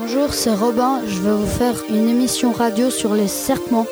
Bonjour, 0.00 0.32
c'est 0.32 0.54
Robin. 0.54 1.02
Je 1.08 1.20
vais 1.20 1.32
vous 1.32 1.44
faire 1.44 1.82
une 1.88 2.08
émission 2.08 2.52
radio 2.52 2.88
sur 2.88 3.14
les 3.14 3.26
serpents. 3.26 3.86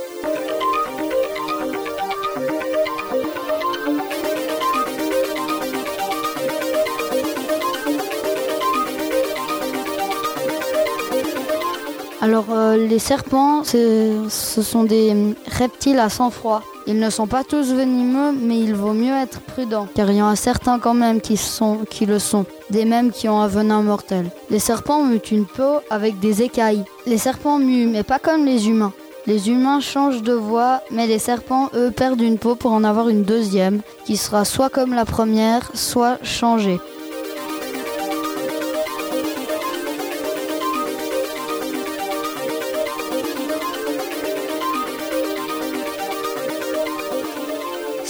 Alors, 12.23 12.47
euh, 12.51 12.77
les 12.77 12.99
serpents, 12.99 13.63
ce 13.65 14.29
sont 14.29 14.85
des 14.85 15.35
reptiles 15.47 15.99
à 15.99 16.09
sang 16.09 16.31
froid. 16.31 16.63
Ils 16.87 16.99
ne 16.99 17.11
sont 17.11 17.27
pas 17.27 17.45
tous 17.45 17.75
venimeux, 17.75 18.33
mais 18.33 18.59
il 18.59 18.75
vaut 18.75 18.95
mieux 18.95 19.15
être 19.15 19.41
prudent, 19.41 19.87
car 19.95 20.11
il 20.11 20.17
y 20.17 20.23
en 20.23 20.29
a 20.29 20.37
certains 20.37 20.79
quand 20.79 20.95
même 20.95 21.21
qui, 21.21 21.37
sont, 21.37 21.79
qui 21.91 22.07
le 22.07 22.19
sont, 22.19 22.47
des 22.71 22.85
mêmes 22.85 23.11
qui 23.11 23.29
ont 23.29 23.41
un 23.41 23.49
venin 23.49 23.83
mortel. 23.83 24.31
Les 24.51 24.61
serpents 24.61 25.03
muent 25.03 25.31
une 25.31 25.47
peau 25.47 25.81
avec 25.91 26.19
des 26.21 26.43
écailles. 26.43 26.85
Les 27.05 27.19
serpents 27.19 27.59
muent, 27.59 27.89
mais 27.89 28.03
pas 28.03 28.19
comme 28.19 28.47
les 28.47 28.69
humains. 28.69 28.93
Les 29.27 29.51
humains 29.51 29.81
changent 29.81 30.23
de 30.23 30.33
voix, 30.33 30.81
mais 30.93 31.09
les 31.09 31.19
serpents, 31.19 31.69
eux, 31.75 31.91
perdent 31.91 32.21
une 32.21 32.39
peau 32.39 32.55
pour 32.55 32.73
en 32.73 32.85
avoir 32.85 33.09
une 33.09 33.25
deuxième, 33.25 33.81
qui 34.05 34.17
sera 34.17 34.45
soit 34.45 34.71
comme 34.71 34.95
la 34.95 35.05
première, 35.05 35.71
soit 35.75 36.19
changée. 36.23 36.79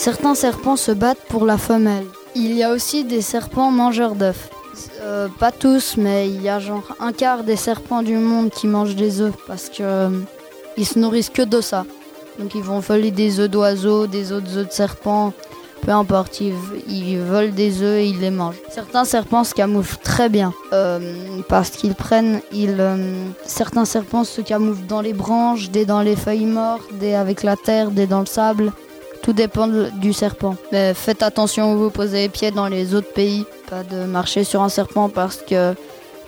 Certains 0.07 0.37
serpents 0.37 0.77
se 0.77 0.93
battent 0.93 1.27
pour 1.29 1.45
la 1.45 1.59
femelle. 1.59 2.07
Il 2.37 2.53
y 2.53 2.63
a 2.63 2.71
aussi 2.71 3.03
des 3.03 3.21
serpents 3.21 3.73
mangeurs 3.73 4.15
d'œufs. 4.15 4.51
Euh, 5.01 5.27
pas 5.41 5.51
tous, 5.51 5.97
mais 5.97 6.29
il 6.29 6.41
y 6.41 6.49
a 6.49 6.61
genre 6.61 6.95
un 7.01 7.11
quart 7.11 7.43
des 7.43 7.57
serpents 7.57 8.05
du 8.05 8.15
monde 8.15 8.51
qui 8.51 8.69
mangent 8.69 8.95
des 8.95 9.21
œufs 9.21 9.35
parce 9.49 9.69
que 9.69 9.83
euh, 9.83 10.11
ils 10.77 10.87
se 10.87 11.01
nourrissent 11.01 11.31
que 11.31 11.43
de 11.43 11.61
ça. 11.61 11.87
Donc 12.39 12.55
ils 12.55 12.63
vont 12.63 12.79
voler 12.79 13.11
des 13.11 13.41
œufs 13.41 13.51
d'oiseaux, 13.51 14.07
des 14.07 14.31
autres 14.31 14.57
œufs 14.57 14.69
de 14.69 14.73
serpents, 14.73 15.33
peu 15.83 15.91
importe, 15.91 16.41
ils, 16.41 17.19
volent 17.19 17.53
des 17.53 17.83
œufs 17.83 17.99
et 17.99 18.07
ils 18.07 18.21
les 18.21 18.31
mangent. 18.31 18.63
Certains 18.71 19.05
serpents 19.05 19.43
se 19.43 19.55
camouflent 19.55 19.99
très 20.05 20.29
bien 20.29 20.55
euh, 20.73 21.01
parce 21.49 21.71
qu'ils 21.71 21.97
prennent, 21.97 22.43
ils, 22.53 22.81
certains 23.45 23.85
serpents 23.85 24.23
se 24.23 24.41
camouflent 24.41 24.87
dans 24.87 25.01
les 25.01 25.15
branches, 25.15 25.71
des 25.71 25.85
dans 25.85 26.03
les 26.03 26.15
feuilles 26.15 26.47
mortes, 26.47 26.95
des 27.01 27.15
avec 27.15 27.43
la 27.43 27.57
terre, 27.57 27.91
des 27.91 28.07
dans 28.07 28.21
le 28.21 28.27
sable. 28.27 28.71
Tout 29.27 29.33
dépend 29.33 29.67
du 29.67 30.13
serpent. 30.13 30.55
Mais 30.71 30.95
faites 30.95 31.21
attention 31.21 31.73
où 31.73 31.79
vous 31.79 31.91
posez 31.91 32.19
les 32.19 32.29
pieds 32.29 32.53
dans 32.53 32.69
les 32.69 32.95
autres 32.95 33.13
pays. 33.13 33.45
Pas 33.69 33.83
de 33.83 34.05
marcher 34.05 34.45
sur 34.45 34.63
un 34.63 34.69
serpent 34.69 35.09
parce 35.09 35.39
que 35.39 35.75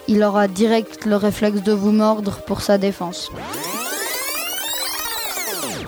il 0.09 0.21
aura 0.25 0.49
direct 0.49 1.05
le 1.05 1.15
réflexe 1.15 1.63
de 1.63 1.71
vous 1.71 1.93
mordre 1.93 2.41
pour 2.45 2.61
sa 2.61 2.77
défense. 2.77 3.31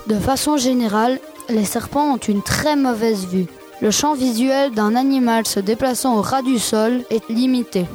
De 0.06 0.20
façon 0.20 0.56
générale, 0.56 1.18
les 1.48 1.64
serpents 1.64 2.14
ont 2.14 2.16
une 2.16 2.44
très 2.44 2.76
mauvaise 2.76 3.26
vue. 3.26 3.46
Le 3.80 3.90
champ 3.90 4.14
visuel 4.14 4.70
d'un 4.70 4.94
animal 4.94 5.48
se 5.48 5.58
déplaçant 5.58 6.16
au 6.16 6.22
ras 6.22 6.42
du 6.42 6.60
sol 6.60 7.02
est 7.10 7.28
limité. 7.28 7.86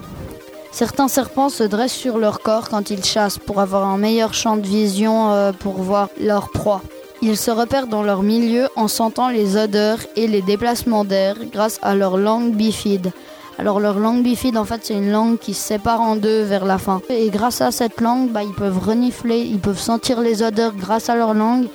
Certains 0.73 1.07
serpents 1.07 1.47
se 1.47 1.63
dressent 1.63 1.93
sur 1.93 2.17
leur 2.17 2.41
corps 2.41 2.67
quand 2.67 2.89
ils 2.89 3.05
chassent 3.05 3.39
pour 3.39 3.61
avoir 3.61 3.85
un 3.85 3.97
meilleur 3.97 4.33
champ 4.33 4.57
de 4.57 4.67
vision 4.67 5.31
euh, 5.31 5.53
pour 5.53 5.81
voir 5.81 6.09
leur 6.19 6.49
proie. 6.49 6.81
Ils 7.21 7.37
se 7.37 7.49
repèrent 7.49 7.87
dans 7.87 8.03
leur 8.03 8.23
milieu 8.23 8.67
en 8.75 8.87
sentant 8.87 9.29
les 9.29 9.57
odeurs 9.57 9.99
et 10.15 10.27
les 10.27 10.41
déplacements 10.41 11.05
d'air 11.05 11.37
grâce 11.51 11.79
à 11.81 11.95
leur 11.95 12.17
langue 12.17 12.53
bifide. 12.53 13.11
Alors 13.57 13.79
leur 13.79 13.99
langue 13.99 14.21
bifide, 14.21 14.57
en 14.57 14.65
fait, 14.65 14.81
c'est 14.83 14.95
une 14.95 15.11
langue 15.11 15.39
qui 15.39 15.53
se 15.53 15.61
sépare 15.65 16.01
en 16.01 16.17
deux 16.17 16.41
vers 16.41 16.65
la 16.65 16.77
fin. 16.77 17.01
Et 17.09 17.29
grâce 17.29 17.61
à 17.61 17.71
cette 17.71 18.01
langue, 18.01 18.31
bah, 18.31 18.43
ils 18.43 18.53
peuvent 18.53 18.79
renifler, 18.79 19.39
ils 19.39 19.59
peuvent 19.59 19.79
sentir 19.79 20.19
les 20.19 20.43
odeurs 20.43 20.73
grâce 20.75 21.09
à 21.09 21.15
leur 21.15 21.33
langue 21.33 21.67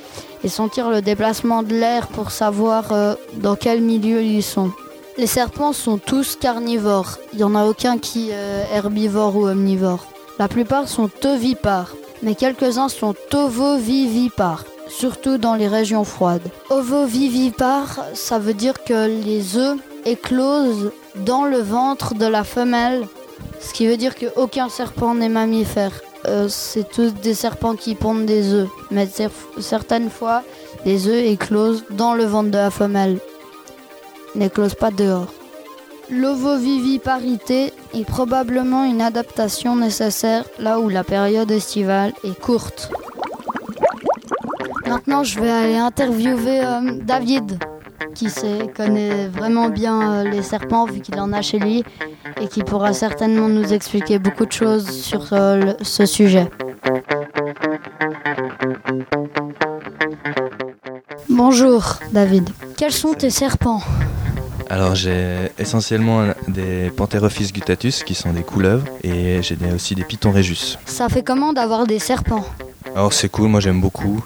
et 0.44 0.48
sentir 0.48 0.90
le 0.90 1.00
déplacement 1.00 1.62
de 1.62 1.74
l'air 1.74 2.08
pour 2.08 2.32
savoir 2.32 2.92
euh, 2.92 3.14
dans 3.34 3.56
quel 3.56 3.80
milieu 3.80 4.22
ils 4.22 4.42
sont. 4.42 4.70
Les 5.16 5.26
serpents 5.26 5.72
sont 5.72 5.96
tous 5.96 6.36
carnivores. 6.36 7.18
Il 7.32 7.38
n'y 7.38 7.44
en 7.44 7.54
a 7.54 7.64
aucun 7.64 7.98
qui 7.98 8.30
est 8.30 8.74
herbivore 8.74 9.36
ou 9.36 9.48
omnivore. 9.48 10.06
La 10.38 10.48
plupart 10.48 10.86
sont 10.86 11.10
ovipares, 11.24 11.94
mais 12.22 12.34
quelques-uns 12.34 12.88
sont 12.88 13.14
ovovivipares 13.32 14.64
surtout 14.90 15.38
dans 15.38 15.54
les 15.54 15.68
régions 15.68 16.04
froides. 16.04 16.48
Ovovivipare, 16.68 18.04
ça 18.14 18.38
veut 18.38 18.54
dire 18.54 18.84
que 18.84 19.06
les 19.06 19.56
œufs 19.56 19.78
éclosent 20.04 20.92
dans 21.24 21.44
le 21.44 21.58
ventre 21.58 22.14
de 22.14 22.26
la 22.26 22.44
femelle, 22.44 23.06
ce 23.60 23.72
qui 23.72 23.86
veut 23.86 23.96
dire 23.96 24.14
qu'aucun 24.14 24.68
serpent 24.68 25.14
n'est 25.14 25.28
mammifère. 25.28 26.00
Euh, 26.26 26.48
c'est 26.48 26.88
tous 26.88 27.14
des 27.14 27.34
serpents 27.34 27.76
qui 27.76 27.94
pondent 27.94 28.26
des 28.26 28.52
œufs, 28.52 28.68
mais 28.90 29.08
certaines 29.58 30.10
fois, 30.10 30.42
les 30.84 31.08
œufs 31.08 31.24
éclosent 31.24 31.84
dans 31.90 32.14
le 32.14 32.24
ventre 32.24 32.50
de 32.50 32.58
la 32.58 32.70
femelle, 32.70 33.18
n'éclosent 34.34 34.74
pas 34.74 34.90
dehors. 34.90 35.32
L'ovoviviparité 36.10 37.72
est 37.94 38.04
probablement 38.04 38.84
une 38.84 39.00
adaptation 39.00 39.76
nécessaire 39.76 40.44
là 40.58 40.80
où 40.80 40.88
la 40.88 41.04
période 41.04 41.50
estivale 41.50 42.12
est 42.24 42.38
courte. 42.38 42.90
Maintenant, 44.90 45.22
je 45.22 45.38
vais 45.38 45.48
aller 45.48 45.76
interviewer 45.76 46.64
euh, 46.64 46.98
David, 47.00 47.60
qui 48.16 48.28
sait, 48.28 48.68
connaît 48.76 49.28
vraiment 49.28 49.68
bien 49.68 50.02
euh, 50.02 50.28
les 50.28 50.42
serpents 50.42 50.84
vu 50.84 51.00
qu'il 51.00 51.20
en 51.20 51.32
a 51.32 51.42
chez 51.42 51.60
lui 51.60 51.84
et 52.40 52.48
qui 52.48 52.64
pourra 52.64 52.92
certainement 52.92 53.48
nous 53.48 53.72
expliquer 53.72 54.18
beaucoup 54.18 54.46
de 54.46 54.50
choses 54.50 54.90
sur 54.90 55.28
euh, 55.32 55.74
ce 55.80 56.06
sujet. 56.06 56.48
Bonjour 61.28 62.00
David, 62.10 62.50
quels 62.76 62.90
sont 62.90 63.14
tes 63.14 63.30
serpents? 63.30 63.82
Alors 64.68 64.96
j'ai 64.96 65.52
essentiellement 65.56 66.32
des 66.48 66.90
Pantherophis 66.90 67.52
guttatus 67.52 68.02
qui 68.02 68.16
sont 68.16 68.32
des 68.32 68.42
couleuvres 68.42 68.86
et 69.04 69.40
j'ai 69.40 69.56
aussi 69.72 69.94
des 69.94 70.02
Pythons 70.02 70.32
régus. 70.32 70.78
Ça 70.84 71.08
fait 71.08 71.22
comment 71.22 71.52
d'avoir 71.52 71.86
des 71.86 72.00
serpents? 72.00 72.44
Alors 72.96 73.12
c'est 73.12 73.28
cool, 73.28 73.46
moi 73.46 73.60
j'aime 73.60 73.80
beaucoup. 73.80 74.20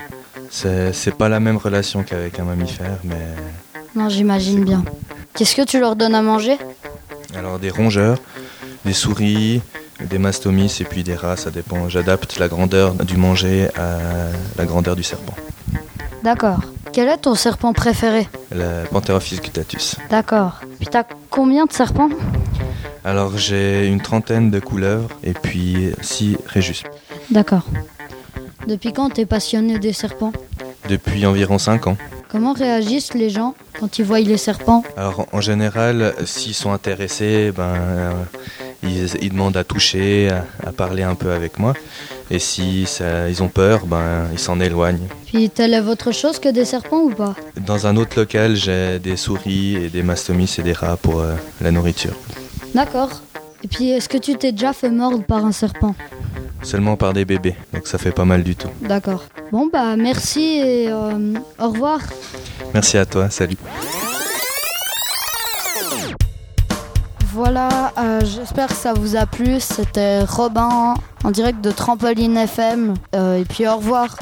C'est 0.56 1.16
pas 1.16 1.28
la 1.28 1.41
même 1.41 1.56
relation 1.56 2.04
qu'avec 2.04 2.38
un 2.38 2.44
mammifère, 2.44 2.98
mais. 3.03 3.34
Non, 3.97 4.09
j'imagine 4.09 4.65
bien. 4.65 4.84
Qu'est-ce 5.34 5.56
que 5.56 5.62
tu 5.62 5.81
leur 5.81 5.97
donnes 5.97 6.15
à 6.15 6.22
manger? 6.22 6.56
Alors, 7.37 7.59
des 7.59 7.70
rongeurs, 7.70 8.19
des 8.84 8.93
souris, 8.93 9.62
des 10.00 10.19
mastomys 10.19 10.72
et 10.81 10.84
puis 10.84 11.03
des 11.03 11.16
rats, 11.16 11.37
ça 11.37 11.50
dépend. 11.50 11.88
J'adapte 11.88 12.38
la 12.38 12.47
grandeur 12.47 12.94
du 12.94 13.16
manger 13.16 13.69
à 13.76 13.98
la 14.56 14.64
grandeur 14.64 14.94
du 14.94 15.03
serpent. 15.03 15.34
D'accord. 16.22 16.60
Quel 16.93 17.09
est 17.09 17.19
ton 17.19 17.34
serpent 17.34 17.72
préféré? 17.72 18.28
Le 18.53 18.84
Pantherophis 18.87 19.41
guttatus. 19.43 19.97
D'accord. 20.10 20.60
Puis 20.78 20.87
t'as 20.88 21.03
combien 21.31 21.66
de 21.66 21.72
serpents? 21.72 22.10
Alors 23.04 23.37
j'ai 23.37 23.88
une 23.88 24.00
trentaine 24.00 24.50
de 24.50 24.60
couleuvres 24.60 25.09
et 25.25 25.32
puis 25.32 25.91
six 26.00 26.38
réjus. 26.47 26.84
D'accord. 27.31 27.64
Depuis 28.66 28.92
quand 28.92 29.10
t'es 29.10 29.26
passionné 29.26 29.78
des 29.78 29.92
serpents 29.92 30.32
Depuis 30.88 31.26
environ 31.26 31.58
5 31.58 31.86
ans. 31.86 31.97
Comment 32.30 32.52
réagissent 32.52 33.14
les 33.14 33.30
gens 33.30 33.54
quand 33.78 33.98
ils 33.98 34.04
voient 34.04 34.20
les 34.20 34.38
serpents 34.38 34.82
Alors 34.97 35.26
en 35.32 35.41
général, 35.41 36.14
s'ils 36.25 36.54
sont 36.54 36.72
intéressés, 36.72 37.52
ben, 37.54 37.75
euh, 37.76 38.12
ils, 38.82 39.30
demandent 39.30 39.56
à 39.56 39.64
toucher, 39.64 40.30
à, 40.66 40.72
parler 40.72 41.02
un 41.02 41.14
peu 41.14 41.30
avec 41.32 41.58
moi. 41.58 41.75
Et 42.30 42.38
si 42.38 42.86
ils 43.28 43.42
ont 43.42 43.48
peur, 43.48 43.86
ben, 43.86 44.28
ils 44.32 44.38
s'en 44.38 44.58
éloignent. 44.60 45.06
Puis 45.26 45.50
t'élèves 45.50 45.88
autre 45.88 46.12
chose 46.12 46.38
que 46.38 46.48
des 46.48 46.64
serpents 46.64 47.02
ou 47.02 47.10
pas 47.10 47.34
Dans 47.60 47.86
un 47.86 47.96
autre 47.96 48.19
local, 48.19 48.56
j'ai 48.56 48.98
des 48.98 49.16
souris 49.16 49.76
et 49.76 49.88
des 49.91 50.02
mastomys 50.02 50.50
et 50.58 50.62
des 50.62 50.72
rats 50.72 50.96
pour 50.96 51.20
euh, 51.20 51.34
la 51.60 51.70
nourriture. 51.70 52.14
D'accord. 52.75 53.10
Et 53.62 53.69
puis 53.69 53.91
est-ce 53.91 54.08
que 54.08 54.19
tu 54.19 54.37
t'es 54.37 54.52
déjà 54.52 54.72
fait 54.72 54.90
mordre 54.90 55.22
par 55.22 55.44
un 55.44 55.52
serpent 55.52 55.94
Seulement 56.64 56.96
par 56.96 57.12
des 57.12 57.25
bébés, 57.25 57.55
donc 57.72 57.87
ça 57.87 57.99
fait 57.99 58.11
pas 58.11 58.25
mal 58.25 58.43
du 58.43 58.56
tout. 58.56 58.69
D'accord. 58.81 59.22
Bon 59.52 59.69
bah 59.72 59.96
merci 59.96 60.58
et 60.58 60.88
euh, 60.88 61.34
au 61.61 61.69
revoir. 61.69 62.00
Merci 62.72 62.99
à 62.99 63.06
toi, 63.06 63.31
salut. 63.31 63.56
Voilà, 67.34 67.93
euh, 67.99 68.20
j'espère 68.20 68.69
que 68.69 68.75
ça 68.75 68.93
vous 68.93 69.16
a 69.16 69.26
plu. 69.26 69.58
C'était 69.58 70.22
Robin 70.22 70.94
en 71.25 71.31
direct 71.32 71.61
de 71.61 71.72
Trampoline 71.72 72.37
FM. 72.37 72.94
Euh, 73.14 73.40
et 73.40 73.44
puis 73.44 73.67
au 73.67 73.76
revoir. 73.76 74.17